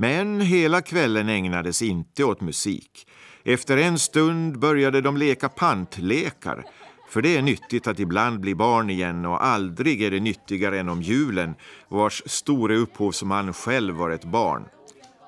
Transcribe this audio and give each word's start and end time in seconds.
Men 0.00 0.40
hela 0.40 0.80
kvällen 0.80 1.28
ägnades 1.28 1.82
inte 1.82 2.24
åt 2.24 2.40
musik. 2.40 3.08
Efter 3.44 3.76
en 3.76 3.98
stund 3.98 4.58
började 4.58 5.00
de 5.00 5.16
leka 5.16 5.48
pantlekar. 5.48 6.64
För 7.08 7.22
det 7.22 7.36
är 7.36 7.42
nyttigt 7.42 7.86
att 7.86 8.00
ibland 8.00 8.40
bli 8.40 8.54
barn 8.54 8.90
igen 8.90 9.26
och 9.26 9.44
aldrig 9.44 10.02
är 10.02 10.10
det 10.10 10.20
nyttigare 10.20 10.80
än 10.80 10.88
om 10.88 11.02
julen 11.02 11.54
vars 11.88 12.22
store 12.26 12.76
upphovsman 12.76 13.52
själv 13.52 13.94
var 13.94 14.10
ett 14.10 14.24
barn. 14.24 14.64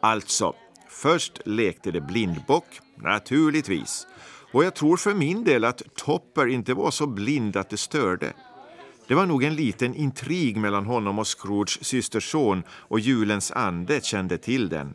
Alltså, 0.03 0.55
först 0.89 1.41
lekte 1.45 1.91
det 1.91 2.01
blindbock, 2.01 2.81
naturligtvis. 2.97 4.07
Och 4.53 4.65
jag 4.65 4.75
tror 4.75 4.97
för 4.97 5.15
min 5.15 5.45
del 5.45 5.65
att 5.65 5.83
Topper 5.95 6.47
inte 6.47 6.75
var 6.75 6.91
så 6.91 7.07
blind 7.07 7.57
att 7.57 7.71
det 7.71 7.77
störde. 7.77 8.33
Det 9.11 9.17
var 9.17 9.27
nog 9.27 9.45
en 9.45 9.55
liten 9.55 9.95
intrig 9.95 10.57
mellan 10.57 10.87
honom 10.87 11.19
och 11.19 11.27
Scrooges 11.27 11.85
systerson 11.85 12.63
och 12.71 13.01
julens 13.01 13.53
ande 13.53 14.01
kände 14.05 14.39
till 14.39 14.69
den. 14.69 14.95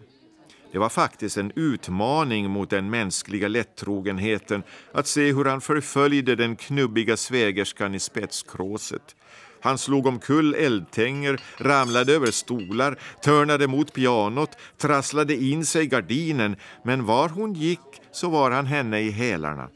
Det 0.71 0.77
var 0.77 0.89
faktiskt 0.89 1.38
en 1.38 1.52
utmaning 1.55 2.49
mot 2.49 2.70
den 2.70 2.89
mänskliga 2.89 3.48
lättrogenheten 3.48 4.63
att 4.91 5.08
se 5.08 5.34
hur 5.34 5.45
han 5.45 5.62
förföljde 5.62 6.36
den 6.36 6.55
knubbiga 6.55 7.17
svägerskan 7.17 7.95
i 7.95 7.99
spetskråset. 7.99 9.16
Han 9.62 9.77
slog 9.77 10.05
omkull 10.05 10.53
eldtänger, 10.53 11.41
ramlade 11.58 12.13
över 12.13 12.31
stolar, 12.31 13.00
törnade 13.22 13.67
mot 13.67 13.94
pianot, 13.94 14.58
trasslade 14.77 15.36
in 15.36 15.66
sig 15.66 15.84
i 15.84 15.88
gardinen 15.88 16.55
men 16.84 17.05
var 17.05 17.30
hon 17.30 17.53
gick 17.53 18.02
så 18.11 18.30
var 18.30 18.52
han 18.52 18.66
henne 18.66 19.00
i 19.00 19.09
hälarna. 19.09 19.70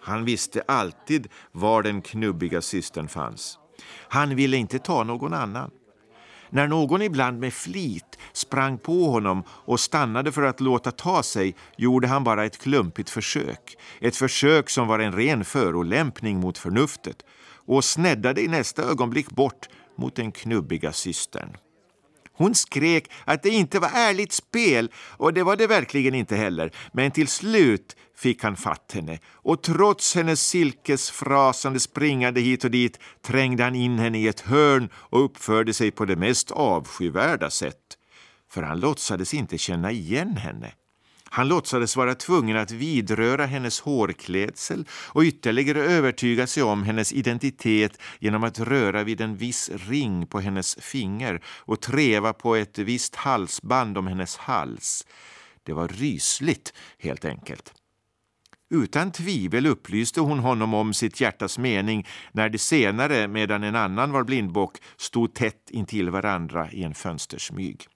Han 0.00 0.24
visste 0.24 0.62
alltid 0.66 1.28
var 1.52 1.82
den 1.82 2.02
knubbiga 2.02 2.62
systern 2.62 3.08
fanns. 3.08 3.58
Han 4.08 4.36
ville 4.36 4.56
inte 4.56 4.78
ta 4.78 5.04
någon 5.04 5.34
annan. 5.34 5.70
När 6.50 6.68
någon 6.68 7.02
ibland 7.02 7.40
med 7.40 7.52
flit 7.52 8.18
sprang 8.32 8.78
på 8.78 9.04
honom 9.04 9.42
och 9.48 9.80
stannade 9.80 10.32
för 10.32 10.42
att 10.42 10.60
låta 10.60 10.90
ta 10.90 11.22
sig 11.22 11.54
gjorde 11.76 12.08
han 12.08 12.24
bara 12.24 12.44
ett 12.44 12.58
klumpigt 12.58 13.10
försök. 13.10 13.76
Ett 14.00 14.16
försök 14.16 14.70
som 14.70 14.88
var 14.88 14.98
en 14.98 15.12
ren 15.12 15.44
förolämpning 15.44 16.40
mot 16.40 16.58
förnuftet 16.58 17.22
och 17.66 17.84
snäddade 17.84 18.42
i 18.42 18.48
nästa 18.48 18.82
ögonblick 18.82 19.30
bort 19.30 19.68
mot 19.96 20.16
den 20.16 20.32
knubbiga 20.32 20.92
systern. 20.92 21.56
Hon 22.36 22.54
skrek 22.54 23.10
att 23.24 23.42
det 23.42 23.50
inte 23.50 23.78
var 23.78 23.90
ärligt 23.94 24.32
spel 24.32 24.90
och 24.96 25.34
det 25.34 25.42
var 25.42 25.56
det 25.56 25.66
verkligen 25.66 26.14
inte 26.14 26.36
heller. 26.36 26.70
Men 26.92 27.10
till 27.10 27.28
slut 27.28 27.96
fick 28.16 28.42
han 28.42 28.56
fatt 28.56 28.92
henne 28.94 29.18
och 29.32 29.62
trots 29.62 30.14
hennes 30.14 30.46
silkesfrasande 30.46 31.80
springande 31.80 32.40
hit 32.40 32.64
och 32.64 32.70
dit 32.70 32.98
trängde 33.22 33.64
han 33.64 33.74
in 33.74 33.98
henne 33.98 34.18
i 34.18 34.28
ett 34.28 34.40
hörn 34.40 34.88
och 34.94 35.24
uppförde 35.24 35.74
sig 35.74 35.90
på 35.90 36.04
det 36.04 36.16
mest 36.16 36.50
avskyvärda 36.50 37.50
sätt. 37.50 37.98
För 38.50 38.62
han 38.62 38.80
låtsades 38.80 39.34
inte 39.34 39.58
känna 39.58 39.90
igen 39.90 40.36
henne. 40.36 40.72
Han 41.34 41.48
låtsades 41.48 41.96
vara 41.96 42.14
tvungen 42.14 42.56
att 42.56 42.70
vidröra 42.70 43.46
hennes 43.46 43.80
hårklädsel 43.80 44.88
och 44.90 45.22
ytterligare 45.22 45.82
övertyga 45.84 46.46
sig 46.46 46.62
om 46.62 46.82
hennes 46.82 47.12
identitet 47.12 47.98
genom 48.18 48.44
att 48.44 48.58
röra 48.58 49.04
vid 49.04 49.20
en 49.20 49.36
viss 49.36 49.70
ring 49.88 50.26
på 50.26 50.40
hennes 50.40 50.76
finger 50.80 51.42
och 51.46 51.80
treva 51.80 52.32
på 52.32 52.56
ett 52.56 52.78
visst 52.78 53.14
halsband 53.14 53.98
om 53.98 54.06
hennes 54.06 54.36
hals. 54.36 55.06
Det 55.62 55.72
var 55.72 55.88
rysligt, 55.88 56.72
helt 56.98 57.24
enkelt. 57.24 57.72
Utan 58.70 59.12
tvivel 59.12 59.66
upplyste 59.66 60.20
hon 60.20 60.38
honom 60.38 60.74
om 60.74 60.94
sitt 60.94 61.20
hjärtas 61.20 61.58
mening 61.58 62.06
när 62.32 62.48
de 62.48 62.58
senare, 62.58 63.28
medan 63.28 63.64
en 63.64 63.76
annan 63.76 64.12
var 64.12 64.24
blindbock, 64.24 64.76
stod 64.96 65.34
tätt 65.34 65.70
intill 65.70 66.10
varandra 66.10 66.70
i 66.72 66.82
en 66.82 66.94
fönstersmyg. 66.94 67.86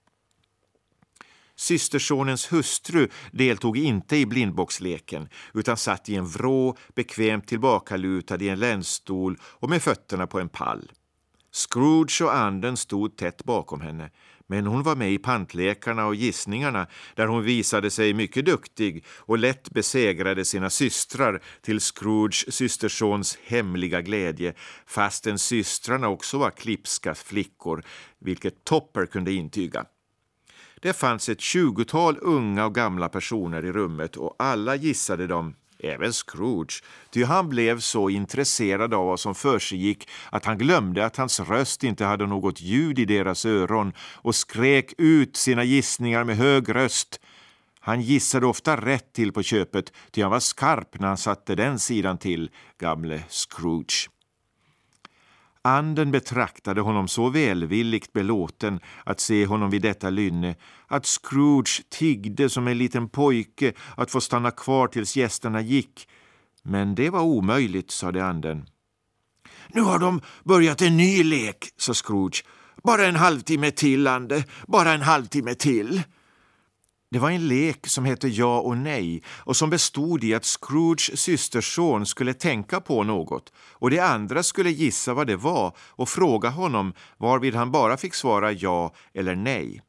Systersonens 1.59 2.51
hustru 2.51 3.07
deltog 3.31 3.77
inte 3.77 4.17
i 4.17 4.25
blindboxleken 4.25 5.29
utan 5.53 5.77
satt 5.77 6.09
i 6.09 6.15
en 6.15 6.27
vrå, 6.27 6.77
bekvämt 6.95 7.47
tillbakalutad 7.47 8.41
i 8.41 8.49
en 8.49 8.59
länsstol 8.59 9.37
och 9.43 9.69
med 9.69 9.81
fötterna 9.81 10.27
på 10.27 10.39
en 10.39 10.49
pall. 10.49 10.91
Scrooge 11.51 12.21
och 12.21 12.35
anden 12.35 12.77
stod 12.77 13.17
tätt 13.17 13.43
bakom 13.43 13.81
henne, 13.81 14.09
men 14.47 14.67
hon 14.67 14.83
var 14.83 14.95
med 14.95 15.11
i 15.11 15.17
pantlekarna 15.17 16.05
och 16.05 16.15
gissningarna 16.15 16.87
där 17.15 17.27
hon 17.27 17.43
visade 17.43 17.91
sig 17.91 18.13
mycket 18.13 18.45
duktig 18.45 19.05
och 19.07 19.37
lätt 19.37 19.69
besegrade 19.69 20.45
sina 20.45 20.69
systrar 20.69 21.43
till 21.61 21.79
Scrooges 21.79 22.55
systersons 22.55 23.37
hemliga 23.43 24.01
glädje 24.01 24.53
fastän 24.85 25.39
systrarna 25.39 26.07
också 26.07 26.37
var 26.37 26.51
klipska 26.51 27.15
flickor, 27.15 27.83
vilket 28.19 28.63
Topper 28.63 29.05
kunde 29.05 29.31
intyga. 29.31 29.85
Det 30.81 30.93
fanns 30.93 31.29
ett 31.29 31.41
tjugotal 31.41 32.17
unga 32.21 32.65
och 32.65 32.75
gamla 32.75 33.09
personer 33.09 33.65
i 33.65 33.71
rummet 33.71 34.15
och 34.15 34.35
alla 34.39 34.75
gissade 34.75 35.27
dem, 35.27 35.55
även 35.79 36.13
Scrooge, 36.13 36.83
ty 37.09 37.23
han 37.23 37.49
blev 37.49 37.79
så 37.79 38.09
intresserad 38.09 38.93
av 38.93 39.05
vad 39.05 39.19
som 39.19 39.35
försiggick 39.35 40.09
att 40.31 40.45
han 40.45 40.57
glömde 40.57 41.05
att 41.05 41.17
hans 41.17 41.39
röst 41.39 41.83
inte 41.83 42.05
hade 42.05 42.25
något 42.25 42.61
ljud 42.61 42.99
i 42.99 43.05
deras 43.05 43.45
öron 43.45 43.93
och 44.15 44.35
skrek 44.35 44.93
ut 44.97 45.37
sina 45.37 45.63
gissningar 45.63 46.23
med 46.23 46.37
hög 46.37 46.75
röst. 46.75 47.19
Han 47.79 48.01
gissade 48.01 48.45
ofta 48.45 48.77
rätt 48.77 49.13
till 49.13 49.31
på 49.31 49.43
köpet, 49.43 49.93
ty 50.11 50.21
han 50.21 50.31
var 50.31 50.39
skarp 50.39 50.99
när 50.99 51.07
han 51.07 51.17
satte 51.17 51.55
den 51.55 51.79
sidan 51.79 52.17
till, 52.17 52.49
gamle 52.77 53.23
Scrooge. 53.29 54.09
Anden 55.61 56.11
betraktade 56.11 56.81
honom 56.81 57.07
så 57.07 57.29
välvilligt 57.29 58.13
belåten 58.13 58.79
att 59.03 59.19
se 59.19 59.45
honom 59.45 59.69
vid 59.69 59.81
detta 59.81 60.09
lynne 60.09 60.55
att 60.87 61.05
Scrooge 61.05 61.83
tiggde 61.89 62.49
som 62.49 62.67
en 62.67 62.77
liten 62.77 63.09
pojke 63.09 63.73
att 63.97 64.11
få 64.11 64.21
stanna 64.21 64.51
kvar 64.51 64.87
tills 64.87 65.17
gästerna 65.17 65.61
gick. 65.61 66.07
Men 66.63 66.95
det 66.95 67.09
var 67.09 67.21
omöjligt, 67.21 67.91
sade 67.91 68.25
anden. 68.25 68.65
Nu 69.67 69.81
har 69.81 69.99
de 69.99 70.21
börjat 70.43 70.81
en 70.81 70.97
ny 70.97 71.23
lek, 71.23 71.69
sa 71.77 71.93
Scrooge. 71.93 72.43
Bara 72.83 73.05
en 73.05 73.15
halvtimme 73.15 73.71
till, 73.71 74.07
Ande. 74.07 74.43
Bara 74.67 74.91
en 74.93 75.01
halvtimme 75.01 75.55
till. 75.55 76.03
Det 77.11 77.19
var 77.19 77.31
en 77.31 77.47
lek 77.47 77.87
som 77.87 78.05
hette 78.05 78.27
Ja 78.27 78.59
och 78.59 78.77
nej 78.77 79.23
och 79.27 79.55
som 79.55 79.69
bestod 79.69 80.23
i 80.23 80.33
att 80.33 80.45
Scrooges 80.45 81.19
systerson 81.21 82.05
skulle 82.05 82.33
tänka 82.33 82.81
på 82.81 83.03
något 83.03 83.53
och 83.57 83.89
de 83.89 83.99
andra 83.99 84.43
skulle 84.43 84.69
gissa 84.69 85.13
vad 85.13 85.27
det 85.27 85.35
var 85.35 85.75
och 85.79 86.09
fråga 86.09 86.49
honom 86.49 86.93
varvid 87.17 87.55
han 87.55 87.71
bara 87.71 87.97
fick 87.97 88.13
svara 88.13 88.51
ja 88.51 88.93
eller 89.13 89.35
nej. 89.35 89.81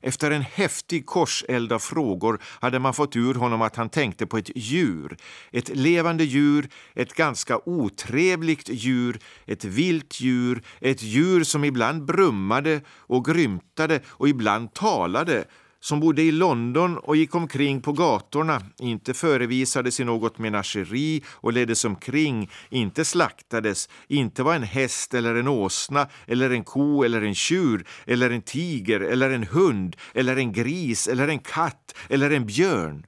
Efter 0.00 0.30
en 0.30 0.42
häftig 0.42 1.06
korseld 1.06 1.72
av 1.72 1.78
frågor 1.78 2.38
hade 2.60 2.78
man 2.78 2.94
fått 2.94 3.16
ur 3.16 3.34
honom 3.34 3.62
att 3.62 3.76
han 3.76 3.88
tänkte 3.88 4.26
på 4.26 4.38
ett 4.38 4.50
djur. 4.56 5.16
Ett 5.52 5.68
levande 5.68 6.24
djur, 6.24 6.68
ett 6.94 7.14
ganska 7.14 7.60
otrevligt 7.68 8.68
djur, 8.68 9.18
ett 9.46 9.64
vilt 9.64 10.20
djur, 10.20 10.62
ett 10.80 11.02
djur 11.02 11.44
som 11.44 11.64
ibland 11.64 12.04
brummade 12.04 12.80
och 12.88 13.24
grymtade 13.24 14.00
och 14.06 14.28
ibland 14.28 14.72
talade 14.74 15.44
som 15.84 16.00
bodde 16.00 16.22
i 16.22 16.32
London 16.32 16.98
och 16.98 17.16
gick 17.16 17.34
omkring 17.34 17.80
på 17.80 17.92
gatorna, 17.92 18.62
inte 18.78 19.14
förevisades 19.14 20.00
i 20.00 20.04
något 20.04 20.38
menageri 20.38 21.22
och 21.28 21.52
leddes 21.52 21.84
omkring, 21.84 22.50
inte 22.70 23.04
slaktades, 23.04 23.88
inte 24.08 24.42
var 24.42 24.54
en 24.54 24.62
häst 24.62 25.14
eller 25.14 25.34
en 25.34 25.48
åsna 25.48 26.08
eller 26.26 26.50
en 26.50 26.64
ko 26.64 27.04
eller 27.04 27.22
en 27.22 27.34
tjur 27.34 27.86
eller 28.06 28.30
en 28.30 28.42
tiger 28.42 29.00
eller 29.00 29.30
en 29.30 29.44
hund 29.44 29.96
eller 30.14 30.36
en 30.36 30.52
gris 30.52 31.08
eller 31.08 31.28
en 31.28 31.38
katt 31.38 31.94
eller 32.08 32.30
en 32.30 32.46
björn. 32.46 33.06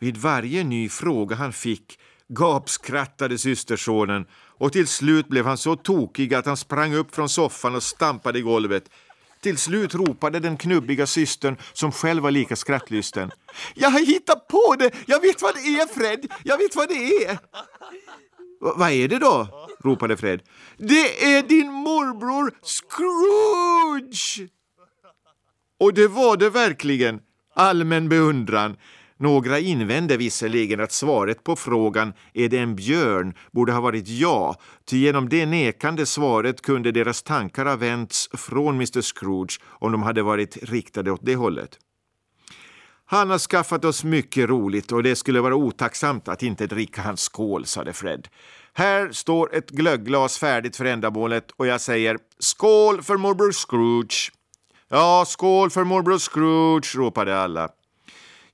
Vid 0.00 0.16
varje 0.16 0.64
ny 0.64 0.88
fråga 0.88 1.36
han 1.36 1.52
fick 1.52 1.98
gapskrattade 2.28 3.38
systersonen 3.38 4.26
och 4.58 4.72
till 4.72 4.86
slut 4.86 5.28
blev 5.28 5.46
han 5.46 5.58
så 5.58 5.76
tokig 5.76 6.34
att 6.34 6.46
han 6.46 6.56
sprang 6.56 6.94
upp 6.94 7.14
från 7.14 7.28
soffan 7.28 7.74
och 7.74 7.82
stampade 7.82 8.38
i 8.38 8.42
golvet. 8.42 8.90
Till 9.44 9.58
slut 9.58 9.94
ropade 9.94 10.40
den 10.40 10.56
knubbiga 10.56 11.06
systern, 11.06 11.56
som 11.72 11.92
själv 11.92 12.22
var 12.22 12.30
lika 12.30 12.56
skrattlysten. 12.56 13.30
Jag 13.74 13.90
har 13.90 14.00
hittat 14.00 14.48
på 14.48 14.76
det! 14.78 14.90
Jag 15.06 15.20
vet 15.20 15.42
vad 15.42 15.54
det 15.54 15.60
är, 15.60 15.86
Fred! 15.86 16.32
Jag 16.42 16.58
vet 16.58 16.76
vad 16.76 16.88
det 16.88 17.24
är! 17.24 17.38
Vad 18.60 18.90
är 18.90 19.08
det 19.08 19.18
då? 19.18 19.48
ropade 19.84 20.16
Fred. 20.16 20.42
Det 20.76 21.24
är 21.36 21.42
din 21.42 21.72
morbror 21.72 22.54
Scrooge! 22.62 24.48
Och 25.80 25.94
det 25.94 26.08
var 26.08 26.36
det 26.36 26.50
verkligen. 26.50 27.20
Allmän 27.54 28.08
beundran. 28.08 28.76
Några 29.18 29.58
invände 29.58 30.16
visserligen 30.16 30.80
att 30.80 30.92
svaret 30.92 31.44
på 31.44 31.56
frågan 31.56 32.12
är 32.32 32.48
det 32.48 32.58
en 32.58 32.76
björn 32.76 33.34
borde 33.52 33.72
ha 33.72 33.80
varit 33.80 34.08
ja, 34.08 34.56
ty 34.84 34.98
genom 34.98 35.28
det 35.28 35.46
nekande 35.46 36.06
svaret 36.06 36.62
kunde 36.62 36.92
deras 36.92 37.22
tankar 37.22 37.66
ha 37.66 37.76
vänts 37.76 38.28
från 38.32 38.74
Mr 38.74 39.00
Scrooge 39.00 39.60
om 39.66 39.92
de 39.92 40.02
hade 40.02 40.22
varit 40.22 40.56
riktade 40.62 41.10
åt 41.10 41.20
det 41.22 41.36
hållet. 41.36 41.78
Han 43.06 43.30
har 43.30 43.38
skaffat 43.38 43.84
oss 43.84 44.04
mycket 44.04 44.48
roligt 44.48 44.92
och 44.92 45.02
det 45.02 45.16
skulle 45.16 45.40
vara 45.40 45.54
otacksamt 45.54 46.28
att 46.28 46.42
inte 46.42 46.66
dricka 46.66 47.02
hans 47.02 47.20
skål, 47.20 47.66
sade 47.66 47.92
Fred. 47.92 48.28
Här 48.72 49.12
står 49.12 49.54
ett 49.54 49.70
glögglas 49.70 50.38
färdigt 50.38 50.76
för 50.76 50.84
ändamålet 50.84 51.50
och 51.56 51.66
jag 51.66 51.80
säger 51.80 52.18
skål 52.38 53.02
för 53.02 53.16
morbror 53.16 53.52
Scrooge. 53.52 54.32
Ja, 54.88 55.24
skål 55.26 55.70
för 55.70 55.84
morbror 55.84 56.18
Scrooge, 56.18 56.96
ropade 56.96 57.40
alla. 57.40 57.68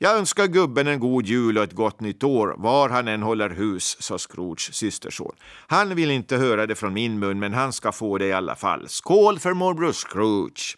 Jag 0.02 0.18
önskar 0.18 0.46
gubben 0.46 0.86
en 0.86 1.00
god 1.00 1.26
jul 1.26 1.58
och 1.58 1.64
ett 1.64 1.72
gott 1.72 2.00
nytt 2.00 2.24
år, 2.24 2.54
var 2.58 2.88
han 2.88 3.08
än 3.08 3.22
håller 3.22 3.50
hus, 3.50 3.96
sa 4.00 4.18
Scrooges 4.18 4.74
systerson. 4.74 5.34
Han 5.66 5.94
vill 5.94 6.10
inte 6.10 6.36
höra 6.36 6.66
det 6.66 6.74
från 6.74 6.92
min 6.92 7.18
mun, 7.18 7.38
men 7.38 7.52
han 7.52 7.72
ska 7.72 7.92
få 7.92 8.18
det 8.18 8.26
i 8.26 8.32
alla 8.32 8.56
fall. 8.56 8.88
Skål 8.88 9.38
för 9.38 9.54
morbror 9.54 9.92
Scrooge! 9.92 10.76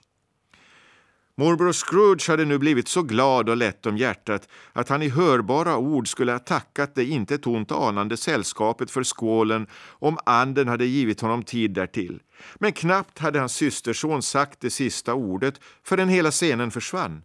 Morbror 1.36 1.72
Scrooge 1.72 2.28
hade 2.28 2.44
nu 2.44 2.58
blivit 2.58 2.88
så 2.88 3.02
glad 3.02 3.48
och 3.48 3.56
lätt 3.56 3.86
om 3.86 3.96
hjärtat 3.96 4.48
att 4.72 4.88
han 4.88 5.02
i 5.02 5.08
hörbara 5.08 5.76
ord 5.76 6.08
skulle 6.08 6.32
ha 6.32 6.38
tackat 6.38 6.94
det 6.94 7.04
inte 7.04 7.38
tont 7.38 7.72
anande 7.72 8.16
sällskapet 8.16 8.90
för 8.90 9.04
skålen 9.04 9.66
om 9.88 10.18
anden 10.26 10.68
hade 10.68 10.84
givit 10.84 11.20
honom 11.20 11.42
tid 11.42 11.70
därtill. 11.70 12.20
Men 12.54 12.72
knappt 12.72 13.18
hade 13.18 13.38
hans 13.38 13.54
systerson 13.54 14.22
sagt 14.22 14.60
det 14.60 14.70
sista 14.70 15.14
ordet 15.14 15.60
förrän 15.84 16.08
hela 16.08 16.30
scenen 16.30 16.70
försvann 16.70 17.22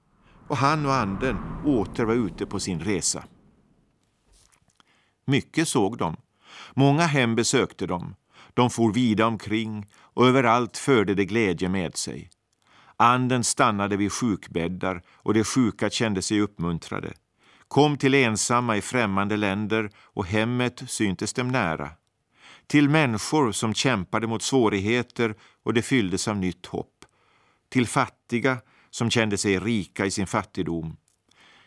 och 0.48 0.58
han 0.58 0.86
och 0.86 0.96
anden 0.96 1.38
åter 1.66 2.06
var 2.06 2.14
ute 2.14 2.46
på 2.46 2.60
sin 2.60 2.80
resa. 2.80 3.24
Mycket 5.26 5.68
såg 5.68 5.98
de. 5.98 6.16
Många 6.74 7.06
hem 7.06 7.36
besökte 7.36 7.88
de. 7.88 8.16
De 8.54 8.70
for 8.70 8.94
vida 8.94 9.28
omkring 9.28 9.86
och 9.96 10.28
överallt 10.28 10.78
förde 10.78 11.14
det 11.16 11.26
glädje 11.26 11.70
med 11.70 11.98
sig. 11.98 12.30
Anden 12.98 13.44
stannade 13.44 13.98
vid 13.98 14.12
sjukbäddar 14.12 15.02
och 15.10 15.34
de 15.34 15.44
sjuka 15.44 15.90
kände 15.90 16.22
sig 16.22 16.42
uppmuntrade. 16.42 17.14
Kom 17.68 17.98
till 17.98 18.14
ensamma 18.14 18.78
i 18.78 18.82
främmande 18.82 19.38
länder 19.38 19.90
och 19.98 20.26
hemmet 20.26 20.84
syntes 20.88 21.34
dem 21.34 21.48
nära. 21.48 21.90
Till 22.68 22.90
människor 22.90 23.52
som 23.52 23.74
kämpade 23.74 24.28
mot 24.28 24.42
svårigheter 24.42 25.36
och 25.64 25.74
det 25.74 25.82
fylldes 25.82 26.28
av 26.28 26.38
nytt 26.38 26.66
hopp. 26.66 27.06
Till 27.70 27.88
fattiga 27.88 28.58
som 28.98 29.10
kände 29.10 29.38
sig 29.38 29.60
rika 29.60 30.06
i 30.06 30.12
sin 30.12 30.28
fattigdom. 30.28 30.98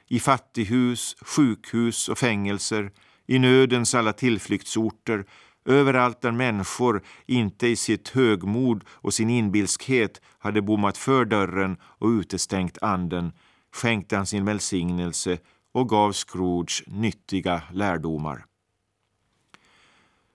I 0.09 0.21
fattighus, 0.21 1.17
sjukhus 1.21 2.09
och 2.09 2.19
fängelser, 2.19 2.93
i 3.27 3.39
nödens 3.39 3.95
alla 3.95 4.13
tillflyktsorter, 4.13 5.25
överallt 5.65 6.21
där 6.21 6.33
människor 6.33 7.03
inte 7.27 7.67
i 7.67 7.77
sitt 7.77 8.09
högmod 8.09 8.85
och 8.89 9.15
sin 9.15 9.31
inbilskhet 9.31 10.21
hade 10.39 10.63
bommat 10.63 10.99
för 10.99 11.25
dörren 11.25 11.77
och 11.83 12.09
utestängt 12.09 12.79
anden, 12.83 13.33
skänkte 13.73 14.17
han 14.17 14.27
sin 14.27 14.45
välsignelse 14.45 15.39
och 15.73 15.89
gav 15.89 16.13
Scrooge 16.13 16.83
nyttiga 16.87 17.63
lärdomar. 17.73 18.45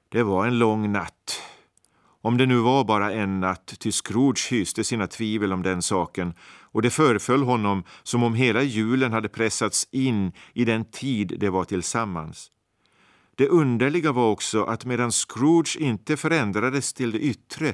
Det 0.09 0.24
var 0.24 0.48
en 0.48 0.59
lång 0.59 0.91
natt. 0.91 1.41
Om 2.25 2.38
det 2.38 2.45
nu 2.45 2.57
var 2.57 2.83
bara 2.83 3.12
en 3.12 3.39
natt, 3.39 3.74
ty 3.80 3.92
Scrooge 3.92 4.51
hyste 4.51 4.83
sina 4.83 5.07
tvivel 5.07 5.54
om 5.54 5.63
den 5.63 5.81
saken 5.81 6.33
och 6.72 6.81
det 6.81 6.89
föreföll 6.89 7.44
honom 7.44 7.83
som 8.04 8.24
om 8.24 8.33
hela 8.33 8.63
julen 8.63 9.13
hade 9.13 9.30
pressats 9.30 9.88
in 9.92 10.31
i 10.54 10.66
den 10.66 10.86
tid 10.86 11.36
de 11.39 11.50
var 11.50 11.63
tillsammans. 11.63 12.51
Det 13.36 13.48
underliga 13.48 14.12
var 14.12 14.31
också 14.31 14.63
att 14.63 14.86
medan 14.86 15.12
Scrooge 15.12 15.77
inte 15.80 16.18
förändrades 16.18 16.94
till 16.94 17.12
det 17.12 17.19
yttre 17.19 17.74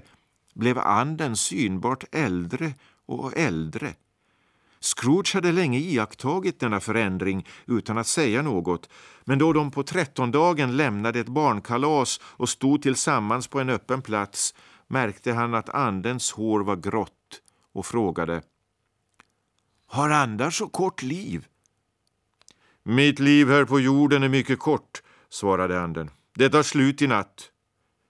blev 0.53 0.79
anden 0.79 1.35
synbart 1.35 2.03
äldre 2.11 2.73
och 3.05 3.37
äldre. 3.37 3.93
Scrooge 4.81 5.33
hade 5.33 5.51
länge 5.51 5.79
iakttagit 5.79 6.59
denna 6.59 6.79
förändring 6.79 7.47
utan 7.65 7.97
att 7.97 8.07
säga 8.07 8.41
något 8.41 8.89
men 9.23 9.39
då 9.39 9.53
de 9.53 9.71
på 9.71 9.83
trettondagen 9.83 10.77
lämnade 10.77 11.19
ett 11.19 11.27
barnkalas 11.27 12.19
och 12.23 12.49
stod 12.49 12.81
tillsammans 12.81 13.47
på 13.47 13.59
en 13.59 13.69
öppen 13.69 14.01
plats 14.01 14.55
märkte 14.87 15.33
han 15.33 15.53
att 15.53 15.69
andens 15.69 16.31
hår 16.31 16.59
var 16.59 16.75
grått 16.75 17.41
och 17.73 17.85
frågade 17.85 18.41
Har 19.85 20.09
andar 20.09 20.49
så 20.49 20.67
kort 20.67 21.01
liv? 21.01 21.47
Mitt 22.83 23.19
liv 23.19 23.49
här 23.49 23.65
på 23.65 23.79
jorden 23.79 24.23
är 24.23 24.29
mycket 24.29 24.59
kort, 24.59 25.03
svarade 25.29 25.81
anden. 25.81 26.09
Det 26.33 26.49
tar 26.49 26.63
slut 26.63 27.01
i 27.01 27.07
natt. 27.07 27.51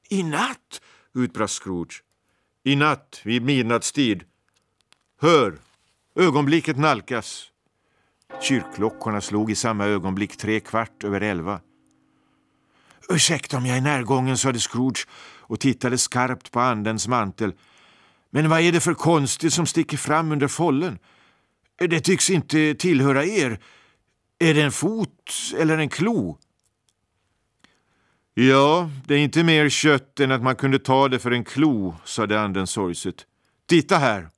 I 0.10 0.24
natt? 0.24 0.82
utbrast 1.14 1.64
Scrooge. 1.64 2.04
I 2.64 2.76
natt, 2.76 3.22
vid 3.24 3.44
midnattstid. 3.44 4.24
Hör, 5.22 5.58
ögonblicket 6.16 6.78
nalkas. 6.78 7.48
Kyrkklockorna 8.42 9.22
slog 9.22 9.52
i 9.52 9.56
samma 9.56 9.86
ögonblick 9.86 10.38
tre 10.38 10.60
kvart 10.60 11.04
över 11.04 11.22
elva. 11.22 11.60
Ursäkta 13.10 13.58
om 13.58 13.66
jag 13.66 13.78
är 13.78 13.82
närgången, 13.82 14.38
sade 14.38 14.60
Scrooge 14.60 15.08
och 15.40 15.60
tittade 15.60 15.98
skarpt 15.98 16.52
på 16.52 16.60
andens 16.60 17.08
mantel. 17.08 17.54
Men 18.30 18.50
vad 18.50 18.60
är 18.60 18.72
det 18.72 18.80
för 18.80 18.94
konstigt 18.94 19.54
som 19.54 19.66
sticker 19.66 19.98
fram 19.98 20.32
under 20.32 20.48
follen? 20.48 21.00
Det 21.78 22.00
tycks 22.00 22.30
inte 22.30 22.76
tillhöra 22.76 23.26
er. 23.26 23.60
Är 24.40 24.54
det 24.54 24.62
en 24.62 24.72
fot 24.72 25.32
eller 25.58 25.78
en 25.78 25.90
klo? 25.90 26.38
Ja, 28.34 28.90
det 29.06 29.14
är 29.14 29.20
inte 29.20 29.44
mer 29.44 29.70
kött 29.70 30.20
än 30.20 30.32
att 30.32 30.44
man 30.44 30.56
kunde 30.56 30.80
ta 30.80 31.08
det 31.08 31.20
för 31.20 31.32
en 31.32 31.44
klo, 31.44 31.96
sade 32.06 32.42
anden 32.42 32.68
sorgset. 32.68 33.26
Titta 33.68 33.98
här! 33.98 34.30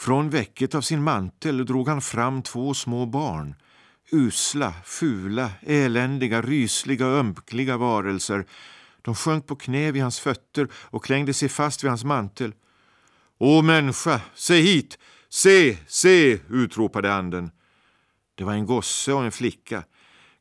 Från 0.00 0.30
väcket 0.30 0.74
av 0.74 0.80
sin 0.80 1.02
mantel 1.02 1.66
drog 1.66 1.88
han 1.88 2.00
fram 2.00 2.42
två 2.42 2.74
små 2.74 3.06
barn. 3.06 3.54
Usla, 4.12 4.74
fula, 4.84 5.50
eländiga, 5.62 6.42
rysliga, 6.42 7.06
ömkliga 7.06 7.76
varelser. 7.76 8.46
De 9.02 9.14
sjönk 9.14 9.46
på 9.46 9.56
knä 9.56 9.92
vid 9.92 10.02
hans 10.02 10.20
fötter 10.20 10.68
och 10.72 11.04
klängde 11.04 11.34
sig 11.34 11.48
fast 11.48 11.84
vid 11.84 11.88
hans 11.88 12.04
mantel. 12.04 12.52
Å 13.38 13.62
människa, 13.62 14.20
se 14.34 14.54
hit! 14.54 14.98
Se, 15.28 15.78
se! 15.86 16.40
utropade 16.48 17.14
anden. 17.14 17.50
Det 18.34 18.44
var 18.44 18.52
en 18.52 18.66
gosse 18.66 19.12
och 19.12 19.24
en 19.24 19.32
flicka. 19.32 19.84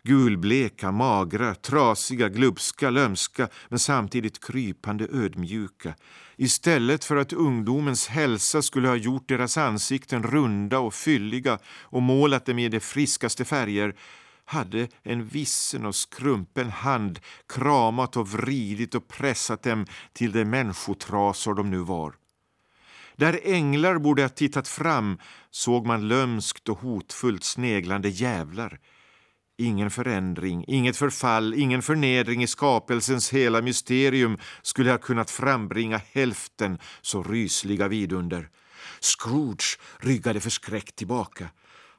Gulbleka, 0.09 0.91
magra, 0.91 1.55
trasiga, 1.55 2.29
glupska, 2.29 2.89
lömska 2.89 3.49
men 3.69 3.79
samtidigt 3.79 4.45
krypande 4.45 5.07
ödmjuka. 5.11 5.95
Istället 6.35 7.05
för 7.05 7.15
att 7.15 7.33
ungdomens 7.33 8.07
hälsa 8.07 8.61
skulle 8.61 8.87
ha 8.87 8.95
gjort 8.95 9.27
deras 9.27 9.57
ansikten 9.57 10.23
runda 10.23 10.79
och 10.79 10.93
fylliga 10.93 11.59
och 11.65 12.01
målat 12.01 12.45
dem 12.45 12.59
i 12.59 12.69
de 12.69 12.79
friskaste 12.79 13.45
färger 13.45 13.95
hade 14.45 14.87
en 15.03 15.25
vissen 15.25 15.85
och 15.85 15.95
skrumpen 15.95 16.69
hand 16.69 17.19
kramat 17.53 18.17
och 18.17 18.29
vridit 18.29 18.95
och 18.95 19.07
pressat 19.07 19.63
dem 19.63 19.85
till 20.13 20.31
de 20.31 20.45
människotrasor 20.45 21.53
de 21.53 21.71
nu 21.71 21.77
var. 21.77 22.13
Där 23.15 23.39
änglar 23.43 23.97
borde 23.97 24.21
ha 24.21 24.29
tittat 24.29 24.67
fram 24.67 25.17
såg 25.51 25.85
man 25.85 26.07
lömskt 26.07 26.69
och 26.69 26.79
hotfullt 26.79 27.43
sneglande 27.43 28.09
jävlar 28.09 28.79
Ingen 29.61 29.89
förändring, 29.89 30.65
inget 30.67 30.97
förfall, 30.97 31.53
ingen 31.53 31.81
förnedring 31.81 32.43
i 32.43 32.47
skapelsens 32.47 33.33
hela 33.33 33.61
mysterium 33.61 34.37
skulle 34.61 34.91
ha 34.91 34.97
kunnat 34.97 35.31
frambringa 35.31 36.01
hälften 36.11 36.79
så 37.01 37.23
rysliga 37.23 37.87
vidunder. 37.87 38.49
Scrooge 39.01 39.79
ryggade 39.97 40.39
förskräckt 40.39 40.95
tillbaka. 40.95 41.49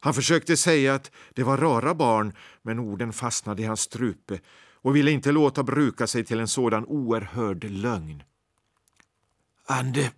Han 0.00 0.14
försökte 0.14 0.56
säga 0.56 0.94
att 0.94 1.10
det 1.34 1.42
var 1.42 1.56
rara 1.56 1.94
barn, 1.94 2.32
men 2.62 2.78
orden 2.78 3.12
fastnade 3.12 3.62
i 3.62 3.66
hans 3.66 3.80
strupe 3.80 4.40
och 4.74 4.96
ville 4.96 5.10
inte 5.10 5.32
låta 5.32 5.62
bruka 5.62 6.06
sig 6.06 6.24
till 6.24 6.40
en 6.40 6.48
sådan 6.48 6.84
oerhörd 6.84 7.64
lögn. 7.64 8.22
Ande, 9.66 10.12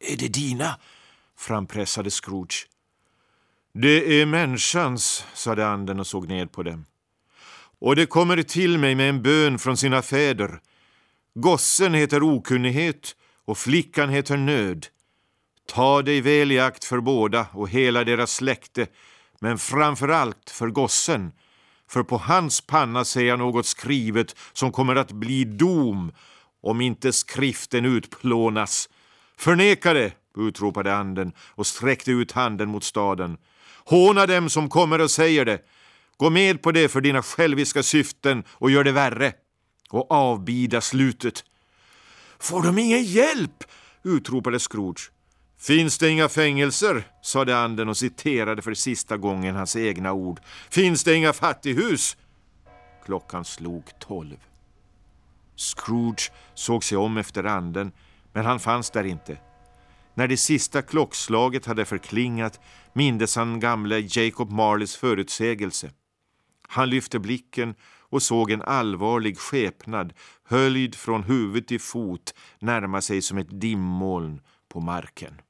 är 0.00 0.16
det 0.16 0.28
dina? 0.28 0.78
frampressade 1.36 2.10
Scrooge. 2.10 2.75
Det 3.78 4.20
är 4.20 4.26
människans, 4.26 5.24
sade 5.34 5.66
anden 5.66 6.00
och 6.00 6.06
såg 6.06 6.28
ned 6.28 6.52
på 6.52 6.62
dem. 6.62 6.84
Och 7.80 7.96
det 7.96 8.06
kommer 8.06 8.42
till 8.42 8.78
mig 8.78 8.94
med 8.94 9.08
en 9.08 9.22
bön 9.22 9.58
från 9.58 9.76
sina 9.76 10.02
fäder. 10.02 10.60
Gossen 11.34 11.94
heter 11.94 12.22
okunnighet 12.22 13.16
och 13.44 13.58
flickan 13.58 14.08
heter 14.08 14.36
nöd. 14.36 14.86
Ta 15.68 16.02
dig 16.02 16.20
väl 16.20 16.52
i 16.52 16.60
akt 16.60 16.84
för 16.84 17.00
båda 17.00 17.46
och 17.52 17.68
hela 17.68 18.04
deras 18.04 18.30
släkte, 18.30 18.86
men 19.40 19.58
framför 19.58 20.08
allt 20.08 20.50
för 20.50 20.68
gossen, 20.68 21.32
för 21.90 22.02
på 22.02 22.18
hans 22.18 22.60
panna 22.60 23.04
ser 23.04 23.24
jag 23.24 23.38
något 23.38 23.66
skrivet 23.66 24.36
som 24.52 24.72
kommer 24.72 24.96
att 24.96 25.12
bli 25.12 25.44
dom 25.44 26.12
om 26.62 26.80
inte 26.80 27.12
skriften 27.12 27.84
utplånas. 27.84 28.88
Förneka 29.38 29.92
det, 29.92 30.12
utropade 30.36 30.94
anden 30.94 31.32
och 31.38 31.66
sträckte 31.66 32.10
ut 32.10 32.32
handen 32.32 32.68
mot 32.68 32.84
staden. 32.84 33.38
Håna 33.88 34.26
dem 34.26 34.50
som 34.50 34.68
kommer 34.68 35.00
och 35.00 35.10
säger 35.10 35.44
det. 35.44 35.58
Gå 36.16 36.30
med 36.30 36.62
på 36.62 36.72
det 36.72 36.88
för 36.88 37.00
dina 37.00 37.22
själviska 37.22 37.82
syften 37.82 38.44
och 38.48 38.70
gör 38.70 38.84
det 38.84 38.92
värre. 38.92 39.32
Och 39.90 40.10
avbida 40.10 40.80
slutet. 40.80 41.44
Får 42.38 42.62
de 42.62 42.78
ingen 42.78 43.02
hjälp? 43.04 43.64
utropade 44.02 44.58
Scrooge. 44.58 45.10
Finns 45.58 45.98
det 45.98 46.10
inga 46.10 46.28
fängelser? 46.28 47.04
sade 47.22 47.58
anden 47.58 47.88
och 47.88 47.96
citerade 47.96 48.62
för 48.62 48.74
sista 48.74 49.16
gången 49.16 49.56
hans 49.56 49.76
egna 49.76 50.12
ord. 50.12 50.40
Finns 50.70 51.04
det 51.04 51.14
inga 51.14 51.32
fattighus? 51.32 52.16
Klockan 53.04 53.44
slog 53.44 53.84
tolv. 54.00 54.36
Scrooge 55.56 56.32
såg 56.54 56.84
sig 56.84 56.98
om 56.98 57.16
efter 57.16 57.44
anden, 57.44 57.92
men 58.32 58.44
han 58.44 58.60
fanns 58.60 58.90
där 58.90 59.04
inte. 59.04 59.38
När 60.16 60.28
det 60.28 60.36
sista 60.36 60.82
klockslaget 60.82 61.66
hade 61.66 61.84
förklingat 61.84 62.60
mindes 62.92 63.36
han 63.36 63.60
gamle 63.60 63.98
Jacob 63.98 64.50
Marleys 64.50 64.96
förutsägelse. 64.96 65.90
Han 66.68 66.90
lyfte 66.90 67.18
blicken 67.18 67.74
och 68.08 68.22
såg 68.22 68.50
en 68.50 68.62
allvarlig 68.62 69.38
skepnad 69.38 70.12
höljd 70.44 70.94
från 70.94 71.22
huvud 71.22 71.66
till 71.66 71.80
fot 71.80 72.34
närma 72.58 73.00
sig 73.00 73.22
som 73.22 73.38
ett 73.38 73.60
dimmoln 73.60 74.40
på 74.68 74.80
marken. 74.80 75.40